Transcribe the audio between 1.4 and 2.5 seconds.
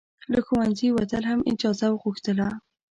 اجازه غوښتله.